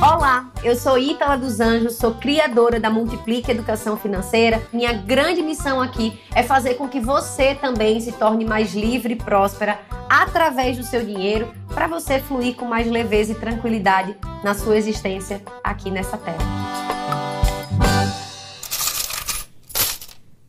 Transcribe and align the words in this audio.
Olá, 0.00 0.48
eu 0.62 0.76
sou 0.76 0.96
Ítala 0.96 1.36
dos 1.36 1.58
Anjos, 1.58 1.96
sou 1.96 2.14
criadora 2.14 2.78
da 2.78 2.88
Multiplique 2.88 3.50
Educação 3.50 3.96
Financeira. 3.96 4.62
Minha 4.72 4.92
grande 4.92 5.42
missão 5.42 5.80
aqui 5.80 6.22
é 6.32 6.40
fazer 6.44 6.74
com 6.74 6.88
que 6.88 7.00
você 7.00 7.56
também 7.56 8.00
se 8.00 8.12
torne 8.12 8.44
mais 8.44 8.74
livre 8.74 9.14
e 9.14 9.16
próspera 9.16 9.80
através 10.08 10.78
do 10.78 10.84
seu 10.84 11.04
dinheiro, 11.04 11.52
para 11.74 11.88
você 11.88 12.20
fluir 12.20 12.54
com 12.54 12.64
mais 12.64 12.88
leveza 12.88 13.32
e 13.32 13.34
tranquilidade 13.34 14.16
na 14.44 14.54
sua 14.54 14.76
existência 14.76 15.42
aqui 15.64 15.90
nessa 15.90 16.16
terra. 16.16 16.38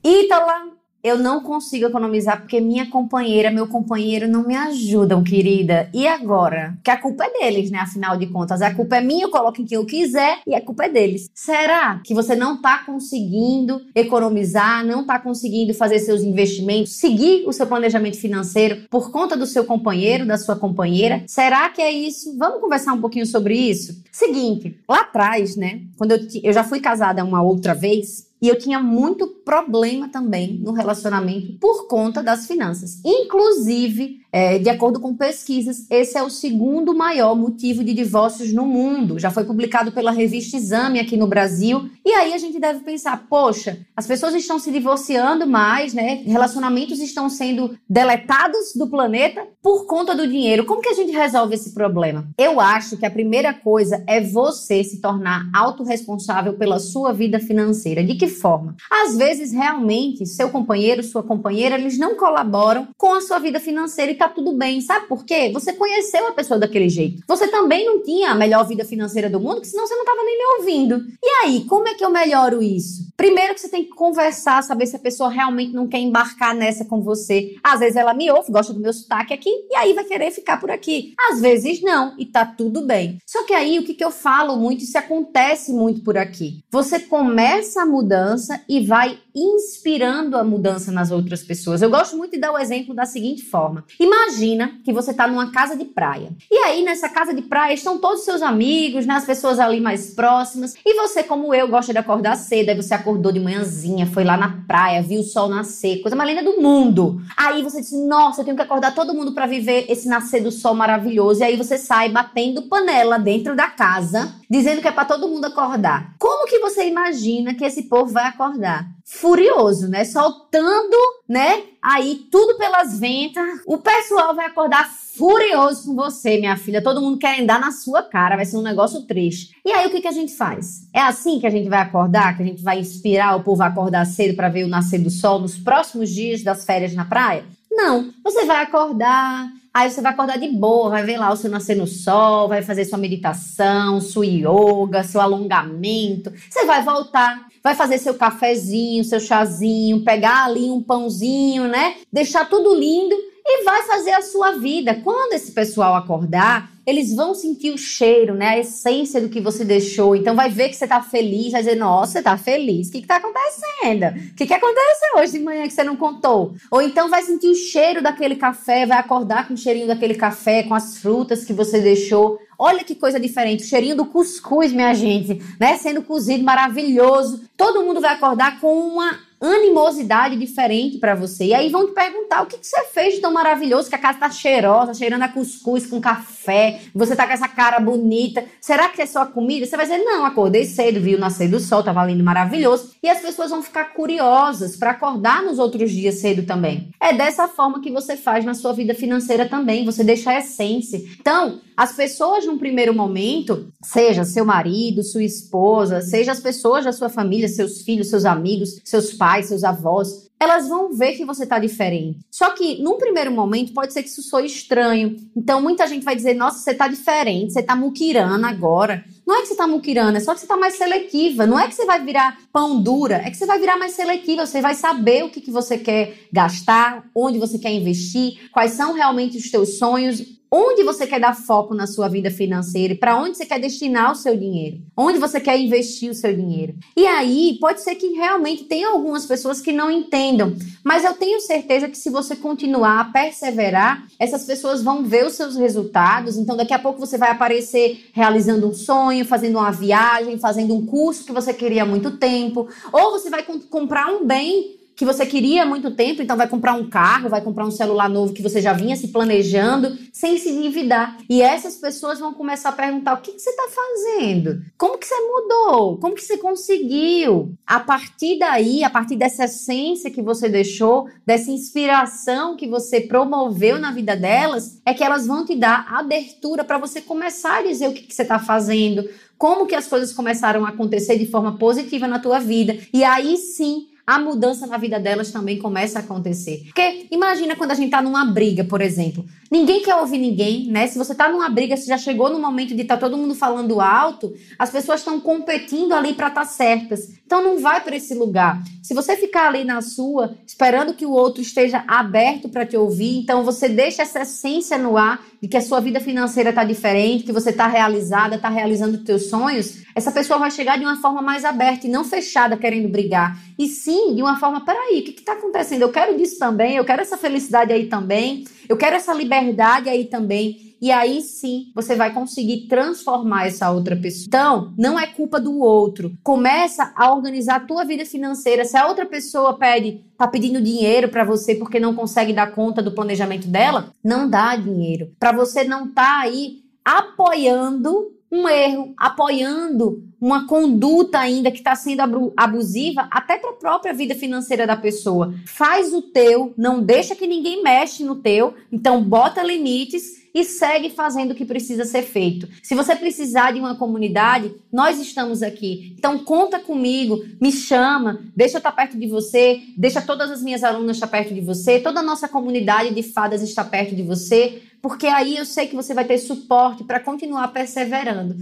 Ítala 0.04 0.82
eu 1.04 1.17
não 1.17 1.43
consigo 1.43 1.85
economizar 1.85 2.39
porque 2.39 2.61
minha 2.61 2.89
companheira, 2.89 3.52
meu 3.52 3.67
companheiro 3.67 4.27
não 4.27 4.47
me 4.47 4.55
ajudam, 4.55 5.21
querida. 5.21 5.89
E 5.93 6.07
agora? 6.07 6.77
Que 6.81 6.89
a 6.89 6.98
culpa 6.98 7.25
é 7.25 7.39
deles, 7.39 7.70
né? 7.70 7.80
Afinal 7.80 8.17
de 8.17 8.27
contas, 8.27 8.61
a 8.61 8.73
culpa 8.73 8.95
é 8.95 9.02
minha, 9.02 9.25
eu 9.25 9.30
coloco 9.30 9.61
em 9.61 9.66
quem 9.66 9.75
eu 9.75 9.85
quiser 9.85 10.39
e 10.47 10.55
a 10.55 10.61
culpa 10.61 10.85
é 10.85 10.89
deles. 10.89 11.30
Será 11.34 11.99
que 12.03 12.13
você 12.13 12.35
não 12.35 12.61
tá 12.61 12.84
conseguindo 12.85 13.81
economizar, 13.94 14.85
não 14.85 15.05
tá 15.05 15.20
conseguindo 15.20 15.73
fazer 15.73 15.99
seus 15.99 16.21
investimentos, 16.21 16.94
seguir 16.94 17.44
o 17.45 17.52
seu 17.52 17.67
planejamento 17.67 18.17
financeiro 18.17 18.83
por 18.89 19.11
conta 19.11 19.35
do 19.35 19.45
seu 19.45 19.66
companheiro, 19.66 20.25
da 20.25 20.38
sua 20.38 20.55
companheira? 20.55 21.23
Será 21.27 21.70
que 21.70 21.81
é 21.81 21.91
isso? 21.91 22.38
Vamos 22.38 22.61
conversar 22.61 22.94
um 22.94 23.02
pouquinho 23.02 23.25
sobre 23.25 23.55
isso? 23.55 24.02
Seguinte, 24.09 24.80
lá 24.88 25.02
atrás, 25.02 25.58
né? 25.58 25.81
Quando 25.97 26.11
eu, 26.11 26.20
eu 26.44 26.53
já 26.53 26.63
fui 26.63 26.80
casada 26.80 27.23
uma 27.25 27.41
outra 27.41 27.73
vez, 27.73 28.31
e 28.43 28.49
eu 28.49 28.57
tinha 28.57 28.77
muito 28.77 29.25
problema 29.25 30.09
também 30.09 30.59
no 30.59 30.73
relacionamento 30.73 31.57
por 31.59 31.88
conta 31.88 32.21
das 32.21 32.45
finanças. 32.45 32.99
Inclusive, 33.05 34.19
é, 34.34 34.58
de 34.58 34.68
acordo 34.68 35.00
com 35.00 35.16
pesquisas, 35.16 35.86
esse 35.92 36.18
é 36.18 36.23
o 36.23 36.30
segundo 36.30 36.96
maior 36.96 37.36
motivo 37.36 37.84
de 37.84 37.94
divórcios 37.94 38.52
no 38.52 38.66
mundo. 38.66 39.20
Já 39.20 39.30
foi 39.30 39.44
publicado 39.44 39.92
pela 39.92 40.12
revista 40.12 40.58
Exame 40.58 41.00
aqui 41.00 41.16
no 41.16 41.28
Brasil. 41.28 41.88
E 42.03 42.12
aí 42.14 42.34
a 42.34 42.38
gente 42.40 42.59
deve 42.59 42.80
pensar: 42.80 43.28
poxa, 43.30 43.86
as 43.95 44.08
pessoas 44.08 44.34
estão 44.34 44.58
se 44.58 44.72
divorciando 44.72 45.45
mais, 45.45 45.94
né? 45.94 46.23
Relacionamentos 46.25 47.00
estão 47.00 47.30
sendo 47.30 47.78
deletados 47.88 48.73
do 48.75 48.88
planeta 48.88 49.45
por 49.62 49.86
conta 49.86 50.16
do 50.16 50.28
dinheiro. 50.28 50.66
Como 50.66 50.81
que 50.81 50.90
a 50.90 50.94
gente 50.94 51.12
resolve 51.12 51.53
esse 51.53 51.72
problema? 51.72 52.28
Eu 52.36 52.59
acho 52.59 52.97
que 52.97 53.06
a 53.06 53.12
primeira 53.12 53.53
coisa 53.53 54.03
é 54.08 54.20
você 54.20 54.84
se 54.84 55.00
tornar 55.00 55.47
autorresponsável 55.53 56.53
pela 56.53 56.80
sua 56.80 57.14
vida 57.14 57.40
financeira. 57.40 58.03
De 58.03 58.16
que 58.16 58.28
forma? 58.28 58.75
Às 58.90 59.16
vezes, 59.16 59.52
realmente, 59.52 60.25
seu 60.25 60.50
companheiro, 60.50 61.03
sua 61.03 61.22
companheira, 61.22 61.75
eles 61.75 62.00
não 62.00 62.16
colaboram 62.16 62.88
com 62.97 63.14
a 63.14 63.22
sua 63.22 63.38
vida 63.38 63.59
financeira 63.59 64.12
e 64.12 64.22
tá 64.27 64.33
tudo 64.33 64.53
bem. 64.53 64.81
Sabe 64.81 65.07
por 65.07 65.25
quê? 65.25 65.52
Você 65.53 65.73
conheceu 65.73 66.27
a 66.27 66.31
pessoa 66.31 66.59
daquele 66.59 66.89
jeito. 66.89 67.23
Você 67.27 67.47
também 67.47 67.85
não 67.85 68.02
tinha 68.02 68.31
a 68.31 68.35
melhor 68.35 68.66
vida 68.66 68.85
financeira 68.85 69.29
do 69.29 69.39
mundo, 69.39 69.61
que 69.61 69.67
senão 69.67 69.85
você 69.85 69.95
não 69.95 70.05
tava 70.05 70.23
nem 70.23 70.38
me 70.38 70.45
ouvindo. 70.57 71.05
E 71.21 71.27
aí, 71.43 71.66
como 71.66 71.88
é 71.88 71.93
que 71.93 72.03
eu 72.03 72.09
melhoro 72.09 72.61
isso? 72.61 73.12
Primeiro 73.16 73.53
que 73.53 73.61
você 73.61 73.69
tem 73.69 73.83
que 73.83 73.92
conversar, 73.92 74.64
saber 74.64 74.86
se 74.86 74.95
a 74.95 75.00
pessoa 75.00 75.30
realmente 75.30 75.73
não 75.73 75.88
quer 75.88 76.00
embarcar 76.00 76.56
nessa 76.56 76.86
com 76.86 77.02
você. 77.02 77.56
Às 77.64 77.80
vezes 77.80 77.95
ela 77.95 78.14
me 78.14 78.30
ouve, 78.31 78.52
gosta 78.52 78.73
do 78.73 78.80
meu 78.80 78.94
sotaque 78.94 79.33
aqui, 79.33 79.50
e 79.69 79.75
aí 79.75 79.94
vai 79.94 80.03
querer 80.03 80.31
ficar 80.31 80.59
por 80.59 80.72
aqui. 80.72 81.14
Às 81.31 81.39
vezes 81.39 81.81
não, 81.81 82.16
e 82.17 82.25
tá 82.25 82.45
tudo 82.45 82.81
bem. 82.86 83.17
Só 83.25 83.45
que 83.45 83.53
aí 83.53 83.80
o 83.80 83.84
que, 83.84 83.94
que 83.94 84.03
eu 84.03 84.11
falo 84.11 84.58
muito, 84.58 84.84
isso 84.84 84.97
acontece 84.97 85.72
muito 85.72 86.02
por 86.02 86.17
aqui. 86.17 86.64
Você 86.72 87.00
começa 87.00 87.81
a 87.81 87.86
mudança 87.86 88.61
e 88.67 88.86
vai 88.86 89.19
inspirando 89.36 90.38
a 90.38 90.44
mudança 90.44 90.91
nas 90.91 91.11
outras 91.11 91.41
pessoas. 91.44 91.81
Eu 91.81 91.89
gosto 91.89 92.16
muito 92.16 92.34
de 92.34 92.39
dar 92.39 92.52
o 92.52 92.58
exemplo 92.58 92.94
da 92.94 93.06
seguinte 93.06 93.44
forma. 93.44 93.84
Imagina 94.00 94.80
que 94.84 94.94
você 94.94 95.11
está 95.11 95.28
numa 95.28 95.52
casa 95.52 95.75
de 95.75 95.86
praia. 95.86 96.31
E 96.52 96.58
aí, 96.58 96.84
nessa 96.84 97.09
casa 97.09 97.34
de 97.34 97.41
praia, 97.41 97.73
estão 97.73 97.97
todos 97.97 98.19
os 98.19 98.25
seus 98.25 98.41
amigos, 98.41 99.06
né, 99.06 99.16
as 99.16 99.25
pessoas 99.25 99.59
ali 99.59 99.81
mais 99.81 100.14
próximas. 100.14 100.75
E 100.86 100.94
você, 100.95 101.23
como 101.23 101.53
eu, 101.53 101.67
gosta 101.67 101.91
de 101.91 102.00
acordar 102.00 102.35
cedo. 102.35 102.69
Aí 102.69 102.75
você 102.75 102.94
acordou 103.03 103.31
de 103.31 103.40
manhãzinha, 103.40 104.08
foi 104.08 104.24
lá 104.24 104.38
na 104.38 104.64
praia, 104.66 105.03
viu 105.03 105.19
o 105.19 105.24
sol 105.24 105.50
nascer, 105.50 106.02
coisa 106.02 106.16
mais 106.16 106.30
linda 106.30 106.44
do 106.44 106.62
mundo. 106.62 107.22
Aí 107.36 107.62
você 107.62 107.81
disse: 107.81 108.08
Nossa, 108.08 108.41
eu 108.41 108.46
tenho 108.46 108.56
que 108.56 108.64
acordar 108.64 108.96
todo 108.96 109.14
mundo 109.14 109.34
para 109.34 109.46
viver 109.46 109.86
esse 109.90 110.08
nascer 110.08 110.41
do 110.41 110.52
sol 110.52 110.74
maravilhoso. 110.74 111.42
E 111.42 111.44
aí 111.44 111.58
você 111.58 111.78
sai 111.78 112.09
batendo 112.09 112.63
panela 112.63 113.19
dentro 113.19 113.56
da 113.56 113.68
casa, 113.68 114.34
dizendo 114.50 114.81
que 114.81 114.88
é 114.88 114.92
para 114.92 115.06
todo 115.06 115.28
mundo 115.28 115.46
acordar. 115.46 116.16
Como 116.18 116.47
que 116.47 116.59
você 116.59 116.88
imagina 116.88 117.53
que 117.53 117.66
esse 117.66 117.84
povo 117.84 118.12
vai 118.12 118.25
acordar? 118.25 118.88
Furioso, 119.23 119.88
né? 119.88 120.03
Soltando, 120.03 120.97
né? 121.29 121.63
Aí 121.81 122.28
tudo 122.29 122.57
pelas 122.57 123.00
ventas. 123.00 123.61
O 123.66 123.78
pessoal 123.78 124.35
vai 124.35 124.47
acordar 124.47 124.85
furioso 124.85 125.85
com 125.85 125.95
você, 125.95 126.38
minha 126.38 126.57
filha. 126.57 126.84
Todo 126.84 127.00
mundo 127.00 127.17
querendo 127.17 127.47
dar 127.47 127.57
na 127.57 127.72
sua 127.72 128.03
cara. 128.03 128.35
Vai 128.35 128.45
ser 128.45 128.57
um 128.57 128.62
negócio 128.62 129.03
triste. 129.03 129.56
E 129.66 129.72
aí 129.72 129.88
o 129.88 129.89
que, 129.89 130.01
que 130.01 130.07
a 130.09 130.12
gente 130.12 130.35
faz? 130.35 130.89
É 130.94 131.00
assim 131.00 131.39
que 131.39 131.47
a 131.47 131.50
gente 131.50 131.69
vai 131.69 131.79
acordar? 131.79 132.35
Que 132.35 132.44
a 132.44 132.45
gente 132.45 132.62
vai 132.62 132.79
inspirar 132.79 133.38
o 133.38 133.44
povo 133.44 133.63
a 133.63 133.67
acordar 133.67 134.06
cedo 134.06 134.35
para 134.35 134.50
ver 134.50 134.66
o 134.66 134.67
nascer 134.67 135.00
do 135.00 135.09
sol 135.09 135.39
nos 135.39 135.57
próximos 135.57 136.09
dias 136.09 136.44
das 136.44 136.66
férias 136.66 136.94
na 136.94 137.06
praia? 137.06 137.45
Não. 137.75 138.13
Você 138.23 138.45
vai 138.45 138.61
acordar 138.63 139.51
Aí 139.73 139.89
você 139.89 140.01
vai 140.01 140.11
acordar 140.11 140.38
de 140.38 140.50
boa, 140.50 140.91
vai 140.91 141.03
ver 141.03 141.17
lá 141.17 141.34
o 141.34 141.35
seu 141.35 141.50
nascer 141.50 141.75
no 141.75 141.88
sol, 141.88 142.47
vai 142.47 142.61
fazer 142.61 142.85
sua 142.85 143.00
meditação, 143.00 144.00
sua 144.00 144.23
yoga, 144.23 145.03
seu 145.03 145.19
alongamento. 145.19 146.31
Você 146.47 146.63
vai 146.66 146.83
voltar, 146.83 147.47
vai 147.63 147.73
fazer 147.73 147.97
seu 147.97 148.13
cafezinho, 148.13 149.03
seu 149.03 149.19
chazinho, 149.19 150.03
pegar 150.03 150.45
ali 150.45 150.69
um 150.69 150.79
pãozinho, 150.79 151.67
né? 151.67 151.95
Deixar 152.12 152.47
tudo 152.47 152.75
lindo 152.75 153.16
e 153.46 153.64
vai 153.64 153.84
fazer 153.84 154.12
a 154.12 154.22
sua 154.22 154.54
vida. 154.54 154.96
Quando 155.04 155.34
esse 155.34 155.52
pessoal 155.52 155.96
acordar, 155.96 156.72
eles 156.86 157.16
vão 157.16 157.34
sentir 157.34 157.72
o 157.72 157.78
cheiro, 157.78 158.34
né? 158.34 158.50
A 158.50 158.59
essência 158.59 159.22
do 159.22 159.30
que 159.30 159.40
você 159.40 159.64
deixou. 159.64 160.16
Então 160.16 160.36
vai 160.36 160.50
ver 160.50 160.70
que 160.70 160.76
você 160.76 160.88
tá 160.88 161.02
feliz, 161.02 161.52
vai 161.52 161.62
dizer, 161.62 161.76
nossa, 161.76 162.14
você 162.14 162.22
tá 162.22 162.38
feliz. 162.38 162.88
O 162.88 162.92
que 162.92 163.02
que 163.02 163.08
tá 163.08 163.18
acontecendo? 163.18 164.06
O 164.31 164.36
que 164.36 164.46
que 164.46 164.54
aconteceu 164.54 165.18
hoje 165.18 165.31
de 165.34 165.40
manhã 165.40 165.64
que 165.64 165.74
você 165.74 165.84
não 165.84 165.96
contou? 165.96 166.54
Ou 166.70 166.81
então 166.81 167.09
vai 167.09 167.24
sentir 167.24 167.48
o 167.48 167.56
cheiro 167.56 168.02
daquele 168.02 168.36
café, 168.36 168.86
vai 168.86 168.98
acordar 168.98 169.48
com 169.48 169.54
o 169.54 169.58
cheirinho 169.58 169.88
daquele 169.88 170.16
café, 170.16 170.64
com 170.64 170.74
as 170.74 170.98
frutas 170.98 171.46
que 171.46 171.54
você 171.54 171.80
deixou. 171.80 172.40
Olha 172.58 172.84
que 172.84 172.96
coisa 172.96 173.20
diferente, 173.20 173.64
o 173.64 173.68
cheirinho 173.68 173.96
do 173.96 174.06
cuscuz, 174.06 174.72
minha 174.72 174.94
gente, 174.94 175.42
né? 175.60 175.78
Sendo 175.78 176.02
cozido 176.02 176.44
maravilhoso. 176.44 177.44
Todo 177.58 177.84
mundo 177.84 178.02
vai 178.02 178.14
acordar 178.14 178.60
com 178.60 178.74
uma 178.88 179.20
animosidade 179.44 180.38
diferente 180.38 180.98
para 180.98 181.16
você. 181.16 181.46
E 181.46 181.54
aí 181.54 181.70
vão 181.70 181.86
te 181.88 181.94
perguntar 181.94 182.44
o 182.44 182.46
que, 182.46 182.58
que, 182.58 182.66
você 182.66 182.84
fez 182.86 183.16
de 183.16 183.22
tão 183.22 183.34
maravilhoso, 183.34 183.90
que 183.90 183.96
a 183.96 184.00
casa 184.00 184.20
tá 184.20 184.30
cheirosa, 184.30 184.94
cheirando 184.94 185.24
a 185.24 185.28
cuscuz 185.28 185.86
com 185.86 186.00
café, 186.00 186.81
você 186.94 187.16
tá 187.16 187.28
com 187.28 187.34
essa 187.34 187.48
cara 187.48 187.80
bonita. 187.80 188.46
Será 188.62 188.90
que 188.90 189.02
é 189.02 189.06
só 189.06 189.24
a 189.24 189.26
comida? 189.26 189.66
Você 189.66 189.76
vai 189.76 189.86
dizer, 189.86 190.00
não, 190.00 190.26
acordei 190.26 190.66
cedo, 190.66 191.00
viu 191.00 191.20
nascer 191.20 191.50
do 191.50 191.59
sol, 191.59 191.84
tava 191.84 192.06
lindo, 192.06 192.24
maravilhoso. 192.24 192.92
E 193.04 193.09
as 193.09 193.20
pessoas 193.20 193.50
vão 193.50 193.62
ficar 193.62 193.94
curiosas 193.94 194.76
para 194.76 194.92
acordar 194.92 195.44
nos 195.44 195.60
outros 195.60 195.92
dias 195.92 196.16
cedo 196.16 196.44
também. 196.44 196.90
É 197.02 197.14
dessa 197.14 197.48
forma 197.48 197.81
que 197.81 197.92
você 197.92 198.16
faz 198.16 198.46
na 198.46 198.54
sua 198.54 198.74
vida 198.74 198.94
financeira 198.94 199.48
também, 199.48 199.84
você 199.84 200.04
deixa 200.04 200.31
a 200.31 200.40
essência. 200.40 201.02
Então, 201.20 201.60
as 201.75 201.94
pessoas 201.94 202.46
num 202.46 202.58
primeiro 202.58 202.94
momento, 202.94 203.68
seja 203.81 204.24
seu 204.24 204.46
marido, 204.46 205.04
sua 205.04 205.24
esposa, 205.24 206.02
seja 206.02 206.31
as 206.31 206.40
pessoas 206.40 206.86
da 206.86 206.92
sua 206.92 207.10
família, 207.10 207.48
seus 207.48 207.81
filhos, 207.81 208.10
seus 208.10 208.25
amigos, 208.25 208.80
seus 208.86 209.14
pais, 209.14 209.32
pais, 209.33 209.47
seus 209.47 209.63
avós, 209.63 210.29
elas 210.39 210.67
vão 210.67 210.94
ver 210.94 211.13
que 211.13 211.25
você 211.25 211.45
tá 211.45 211.57
diferente. 211.57 212.19
Só 212.29 212.51
que, 212.51 212.81
num 212.83 212.97
primeiro 212.97 213.31
momento, 213.31 213.73
pode 213.73 213.94
ser 213.94 214.03
que 214.03 214.09
isso 214.09 214.21
soe 214.21 214.45
estranho. 214.45 215.16
Então, 215.35 215.61
muita 215.61 215.88
gente 215.88 216.03
vai 216.03 216.16
dizer, 216.16 216.35
nossa, 216.35 216.59
você 216.59 216.73
tá 216.73 216.88
diferente, 216.88 217.53
você 217.53 217.63
tá 217.63 217.75
muquirana 217.75 218.49
agora. 218.49 219.03
Não 219.25 219.35
é 219.35 219.41
que 219.41 219.47
você 219.47 219.55
tá 219.55 219.66
muquirana, 219.66 220.17
é 220.17 220.21
só 220.21 220.33
que 220.33 220.41
você 220.41 220.47
tá 220.47 220.57
mais 220.57 220.75
seletiva. 220.75 221.47
Não 221.47 221.57
é 221.57 221.67
que 221.67 221.73
você 221.73 221.85
vai 221.85 222.03
virar 222.03 222.38
pão 222.51 222.79
dura, 222.79 223.16
é 223.16 223.31
que 223.31 223.38
você 223.38 223.45
vai 223.45 223.57
virar 223.57 223.77
mais 223.77 223.94
seletiva. 223.94 224.45
Você 224.45 224.61
vai 224.61 224.75
saber 224.75 225.23
o 225.23 225.29
que, 225.29 225.41
que 225.41 225.51
você 225.51 225.77
quer 225.77 226.13
gastar, 226.31 227.05
onde 227.15 227.39
você 227.39 227.57
quer 227.57 227.71
investir, 227.71 228.51
quais 228.51 228.73
são 228.73 228.94
realmente 228.94 229.38
os 229.38 229.50
teus 229.50 229.77
sonhos 229.77 230.21
onde 230.55 230.83
você 230.83 231.07
quer 231.07 231.19
dar 231.19 231.35
foco 231.35 231.73
na 231.73 231.88
sua 231.88 232.07
vida 232.07 232.29
financeira 232.29 232.94
e 232.94 232.97
para 232.97 233.17
onde 233.17 233.35
você 233.35 233.44
quer 233.44 233.59
destinar 233.59 234.11
o 234.11 234.15
seu 234.15 234.38
dinheiro, 234.38 234.77
onde 234.95 235.17
você 235.17 235.41
quer 235.41 235.59
investir 235.59 236.11
o 236.11 236.13
seu 236.13 236.31
dinheiro. 236.31 236.75
E 236.95 237.07
aí, 237.07 237.57
pode 237.59 237.81
ser 237.81 237.95
que 237.95 238.09
realmente 238.09 238.65
tenha 238.65 238.89
algumas 238.89 239.25
pessoas 239.25 239.59
que 239.59 239.71
não 239.71 239.89
entendam, 239.89 240.55
mas 240.83 241.03
eu 241.03 241.15
tenho 241.15 241.41
certeza 241.41 241.89
que 241.89 241.97
se 241.97 242.11
você 242.11 242.35
continuar 242.35 243.00
a 243.00 243.05
perseverar, 243.05 244.05
essas 244.19 244.44
pessoas 244.45 244.83
vão 244.83 245.03
ver 245.03 245.25
os 245.25 245.33
seus 245.33 245.55
resultados. 245.55 246.38
Então, 246.38 246.55
daqui 246.55 246.73
a 246.73 246.79
pouco 246.79 247.00
você 247.00 247.17
vai 247.17 247.31
aparecer 247.31 248.11
realizando 248.13 248.69
um 248.69 248.73
sonho, 248.75 249.25
fazendo 249.25 249.57
uma 249.57 249.71
viagem, 249.71 250.38
fazendo 250.38 250.75
um 250.75 250.85
curso 250.85 251.25
que 251.25 251.31
você 251.31 251.51
queria 251.51 251.81
há 251.81 251.85
muito 251.85 252.11
tempo, 252.17 252.67
ou 252.91 253.11
você 253.11 253.31
vai 253.31 253.44
comprar 253.44 254.07
um 254.13 254.23
bem 254.23 254.82
que 254.95 255.06
você 255.06 255.25
queria 255.25 255.63
há 255.63 255.66
muito 255.66 255.92
tempo, 255.92 256.22
então 256.22 256.38
vai 256.38 256.48
comprar 256.48 256.74
um 256.74 256.90
carro, 256.90 257.30
vai 257.30 257.42
comprar 257.42 257.66
um 257.66 257.72
celular 257.72 258.10
novo 258.10 258.34
que 258.34 258.42
você 258.42 258.62
já 258.62 258.74
vinha 258.74 258.95
se 258.95 259.07
planejando, 259.07 259.98
sem 260.12 260.38
se 260.38 260.50
endividar. 260.50 261.18
E 261.30 261.42
essas 261.42 261.75
pessoas 261.75 262.19
vão 262.19 262.34
começar 262.34 262.69
a 262.69 262.74
perguntar: 262.74 263.13
o 263.13 263.22
que, 263.22 263.31
que 263.31 263.40
você 263.40 263.50
está 263.50 263.63
fazendo? 263.69 264.62
Como 264.78 264.98
que 264.98 265.07
você 265.07 265.16
mudou? 265.19 265.98
Como 265.98 266.16
que 266.16 266.22
você 266.22 266.38
conseguiu? 266.38 267.54
A 267.66 267.80
partir 267.80 268.38
daí, 268.38 268.84
a 268.84 268.90
partir 268.90 269.16
dessa 269.16 269.45
essência 269.45 270.12
que 270.12 270.22
você 270.22 270.48
deixou, 270.48 271.07
dessa 271.25 271.50
inspiração 271.50 272.56
que 272.56 272.68
você 272.68 273.01
promoveu 273.01 273.80
na 273.80 273.92
vida 273.92 274.16
delas, 274.16 274.80
é 274.86 274.94
que 274.94 275.04
elas 275.04 275.25
vão 275.25 275.46
te 275.46 275.56
dar 275.56 275.88
abertura 275.89 276.63
para 276.63 276.78
você 276.78 277.01
começar 277.01 277.60
a 277.60 277.63
dizer 277.63 277.88
o 277.88 277.94
que, 277.94 278.04
que 278.04 278.13
você 278.13 278.22
está 278.22 278.38
fazendo, 278.39 279.10
como 279.38 279.66
que 279.66 279.75
as 279.75 279.88
coisas 279.88 280.13
começaram 280.13 280.66
a 280.66 280.69
acontecer 280.69 281.18
de 281.18 281.25
forma 281.25 281.57
positiva 281.57 282.07
na 282.07 282.19
tua 282.19 282.39
vida. 282.39 282.78
E 282.94 283.04
aí 283.04 283.38
sim 283.38 283.88
a 284.05 284.19
mudança 284.19 284.67
na 284.67 284.77
vida 284.77 285.00
delas 285.00 285.31
também 285.31 285.57
começa 285.57 286.00
a 286.00 286.01
acontecer. 286.01 286.63
Porque 286.65 287.07
imagina 287.09 287.55
quando 287.55 287.71
a 287.71 287.75
gente 287.75 287.89
tá 287.89 288.01
numa 288.01 288.25
briga, 288.25 288.63
por 288.63 288.81
exemplo. 288.81 289.25
Ninguém 289.53 289.83
quer 289.83 289.95
ouvir 289.97 290.17
ninguém, 290.17 290.65
né? 290.65 290.88
Se 290.88 290.97
você 290.97 291.13
tá 291.13 291.29
numa 291.29 291.47
briga, 291.47 291.77
se 291.77 291.85
já 291.85 291.95
chegou 291.95 292.27
no 292.27 292.39
momento 292.39 292.73
de 292.75 292.83
tá 292.85 292.97
todo 292.97 293.15
mundo 293.15 293.35
falando 293.35 293.79
alto, 293.79 294.33
as 294.57 294.71
pessoas 294.71 295.01
estão 295.01 295.19
competindo 295.19 295.94
ali 295.94 296.15
para 296.15 296.29
estar 296.29 296.41
tá 296.41 296.47
certas. 296.47 297.21
Então 297.23 297.44
não 297.44 297.59
vai 297.59 297.79
para 297.79 297.95
esse 297.95 298.15
lugar. 298.15 298.59
Se 298.81 298.95
você 298.95 299.15
ficar 299.15 299.50
ali 299.50 299.63
na 299.63 299.79
sua, 299.83 300.35
esperando 300.44 300.95
que 300.95 301.05
o 301.05 301.11
outro 301.11 301.39
esteja 301.39 301.83
aberto 301.88 302.50
para 302.50 302.65
te 302.65 302.75
ouvir, 302.75 303.19
então 303.19 303.44
você 303.44 303.69
deixa 303.69 304.01
essa 304.01 304.21
essência 304.21 304.75
no 304.75 304.97
ar 304.97 305.23
de 305.39 305.47
que 305.47 305.55
a 305.55 305.61
sua 305.61 305.79
vida 305.79 306.00
financeira 306.00 306.51
tá 306.51 306.63
diferente, 306.63 307.23
que 307.23 307.31
você 307.31 307.53
tá 307.53 307.67
realizada, 307.67 308.39
tá 308.39 308.50
realizando 308.50 309.03
teus 309.03 309.29
sonhos, 309.29 309.83
essa 309.95 310.11
pessoa 310.11 310.39
vai 310.39 310.50
chegar 310.50 310.79
de 310.79 310.85
uma 310.85 310.95
forma 310.97 311.21
mais 311.21 311.45
aberta 311.45 311.85
e 311.85 311.89
não 311.89 312.03
fechada 312.03 312.57
querendo 312.57 312.89
brigar. 312.89 313.38
E 313.57 313.67
sim, 313.67 314.15
de 314.15 314.21
uma 314.21 314.39
forma, 314.39 314.65
peraí, 314.65 315.00
o 315.00 315.03
que 315.03 315.11
está 315.11 315.33
acontecendo? 315.33 315.83
Eu 315.83 315.91
quero 315.91 316.17
disso 316.17 316.39
também, 316.39 316.75
eu 316.75 316.85
quero 316.85 317.01
essa 317.01 317.17
felicidade 317.17 317.71
aí 317.71 317.88
também, 317.88 318.45
eu 318.68 318.77
quero 318.77 318.95
essa 318.95 319.13
liberdade 319.13 319.89
aí 319.89 320.06
também. 320.06 320.74
E 320.81 320.92
aí 320.92 321.21
sim, 321.21 321.71
você 321.74 321.95
vai 321.95 322.13
conseguir 322.13 322.68
transformar 322.68 323.48
essa 323.48 323.71
outra 323.71 323.95
pessoa. 323.95 324.25
Então, 324.27 324.74
não 324.77 325.00
é 325.00 325.07
culpa 325.07 325.39
do 325.39 325.60
outro. 325.60 326.12
Começa 326.21 326.92
a 326.95 327.13
organizar 327.13 327.56
a 327.56 327.60
tua 327.65 327.86
vida 327.86 328.06
financeira. 328.06 328.65
Se 328.65 328.75
a 328.75 328.88
outra 328.88 329.06
pessoa 329.06 329.57
pede, 329.57 330.04
tá 330.18 330.27
pedindo 330.27 330.62
dinheiro 330.62 331.07
para 331.07 331.24
você 331.24 331.56
porque 331.56 331.80
não 331.80 331.95
consegue 331.95 332.33
dar 332.33 332.51
conta 332.51 332.81
do 332.81 332.92
planejamento 332.92 333.48
dela, 333.48 333.94
não 334.04 334.30
dá 334.30 334.57
dinheiro. 334.57 335.10
Para 335.18 335.31
você 335.31 335.63
não 335.63 335.88
tá 335.88 336.19
aí 336.19 336.63
apoiando 336.83 338.12
um 338.33 338.50
erro, 338.50 338.95
apoiando 338.97 340.03
uma 340.19 340.47
conduta 340.47 341.19
ainda 341.19 341.51
que 341.51 341.59
está 341.59 341.75
sendo 341.75 342.33
abusiva 342.35 343.07
até 343.12 343.38
para 343.38 343.51
a 343.51 343.53
própria 343.53 343.94
vida 343.94 344.15
financeira 344.15 344.65
da 344.65 344.75
pessoa. 344.75 345.31
Faz 345.45 345.94
o 345.94 346.01
teu, 346.01 346.51
não 346.57 346.81
deixa 346.81 347.15
que 347.15 347.27
ninguém 347.27 347.62
mexe 347.62 348.03
no 348.03 348.15
teu, 348.15 348.56
então 348.71 349.03
bota 349.03 349.44
limites 349.44 350.24
e 350.33 350.44
segue 350.44 350.89
fazendo 350.89 351.31
o 351.31 351.35
que 351.35 351.45
precisa 351.45 351.85
ser 351.85 352.01
feito. 352.01 352.47
Se 352.63 352.74
você 352.74 352.95
precisar 352.95 353.51
de 353.51 353.59
uma 353.59 353.75
comunidade, 353.75 354.56
nós 354.71 355.00
estamos 355.00 355.44
aqui. 355.44 355.94
Então 355.95 356.18
conta 356.18 356.57
comigo, 356.57 357.24
me 357.39 357.51
chama, 357.51 358.19
deixa 358.36 358.56
eu 358.56 358.59
estar 358.59 358.71
perto 358.71 358.97
de 358.97 359.06
você, 359.06 359.62
deixa 359.77 360.01
todas 360.01 360.31
as 360.31 360.41
minhas 360.41 360.63
alunas 360.63 360.97
estar 360.97 361.06
perto 361.06 361.36
de 361.36 361.41
você, 361.41 361.79
toda 361.79 362.00
a 362.00 362.03
nossa 362.03 362.27
comunidade 362.27 362.95
de 362.95 363.03
fadas 363.03 363.44
está 363.44 363.63
perto 363.63 363.95
de 363.95 364.01
você 364.01 364.63
porque 364.83 365.07
aí 365.07 365.38
eu 365.38 365.45
sei 365.45 365.65
que 365.65 365.75
você 365.77 365.94
vai 365.94 366.03
ter 366.03 366.18
suporte 366.18 366.83
para 366.83 367.00
continuar 367.00 367.47
perseverando. 367.47 368.35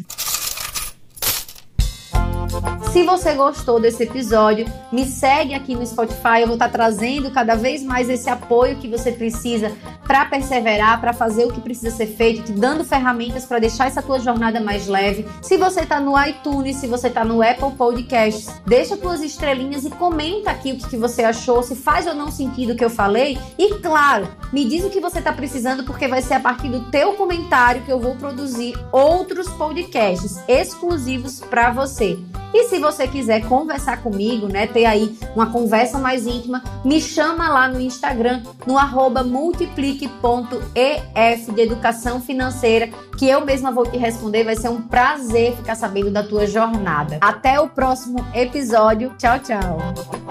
Se 2.89 3.03
você 3.03 3.33
gostou 3.33 3.79
desse 3.79 4.03
episódio, 4.03 4.65
me 4.91 5.05
segue 5.05 5.53
aqui 5.53 5.75
no 5.75 5.85
Spotify. 5.85 6.41
Eu 6.41 6.47
vou 6.47 6.55
estar 6.55 6.69
trazendo 6.69 7.31
cada 7.31 7.55
vez 7.55 7.83
mais 7.83 8.09
esse 8.09 8.29
apoio 8.29 8.77
que 8.77 8.87
você 8.87 9.11
precisa 9.11 9.71
para 10.05 10.25
perseverar, 10.25 10.99
para 10.99 11.13
fazer 11.13 11.45
o 11.45 11.53
que 11.53 11.61
precisa 11.61 11.89
ser 11.95 12.07
feito, 12.07 12.43
te 12.43 12.51
dando 12.51 12.83
ferramentas 12.83 13.45
para 13.45 13.59
deixar 13.59 13.87
essa 13.87 14.01
tua 14.01 14.19
jornada 14.19 14.59
mais 14.59 14.87
leve. 14.87 15.25
Se 15.41 15.55
você 15.55 15.81
está 15.81 16.01
no 16.01 16.21
iTunes, 16.21 16.75
se 16.75 16.87
você 16.87 17.07
está 17.07 17.23
no 17.23 17.41
Apple 17.41 17.71
Podcasts, 17.77 18.49
deixa 18.65 18.97
tuas 18.97 19.21
estrelinhas 19.21 19.85
e 19.85 19.89
comenta 19.89 20.51
aqui 20.51 20.73
o 20.73 20.77
que, 20.77 20.89
que 20.89 20.97
você 20.97 21.23
achou, 21.23 21.63
se 21.63 21.75
faz 21.75 22.07
ou 22.07 22.13
não 22.13 22.29
sentido 22.29 22.73
o 22.73 22.75
que 22.75 22.83
eu 22.83 22.89
falei. 22.89 23.37
E 23.57 23.75
claro, 23.75 24.27
me 24.51 24.65
diz 24.65 24.83
o 24.83 24.89
que 24.89 24.99
você 24.99 25.19
está 25.19 25.31
precisando, 25.31 25.85
porque 25.85 26.09
vai 26.09 26.21
ser 26.21 26.33
a 26.33 26.39
partir 26.41 26.67
do 26.67 26.91
teu 26.91 27.13
comentário 27.13 27.83
que 27.83 27.91
eu 27.91 27.99
vou 27.99 28.17
produzir 28.17 28.73
outros 28.91 29.47
podcasts 29.51 30.39
exclusivos 30.45 31.39
para 31.39 31.71
você. 31.71 32.19
E 32.53 32.65
se 32.71 32.79
você 32.79 33.05
quiser 33.05 33.45
conversar 33.49 34.01
comigo, 34.01 34.47
né, 34.47 34.65
ter 34.65 34.85
aí 34.85 35.19
uma 35.35 35.51
conversa 35.51 35.99
mais 35.99 36.25
íntima, 36.25 36.63
me 36.85 37.01
chama 37.01 37.49
lá 37.49 37.67
no 37.67 37.81
Instagram, 37.81 38.43
no 38.65 38.77
arroba 38.77 39.23
multiplique.ef 39.23 41.51
de 41.51 41.61
educação 41.61 42.21
financeira, 42.21 42.87
que 43.17 43.27
eu 43.27 43.45
mesma 43.45 43.73
vou 43.73 43.85
te 43.85 43.97
responder. 43.97 44.45
Vai 44.45 44.55
ser 44.55 44.69
um 44.69 44.81
prazer 44.81 45.53
ficar 45.57 45.75
sabendo 45.75 46.11
da 46.11 46.23
tua 46.23 46.47
jornada. 46.47 47.17
Até 47.19 47.59
o 47.59 47.67
próximo 47.67 48.25
episódio. 48.33 49.13
Tchau, 49.17 49.37
tchau. 49.39 50.30